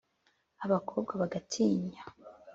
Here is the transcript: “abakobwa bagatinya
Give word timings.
“abakobwa 0.65 1.11
bagatinya 1.21 2.01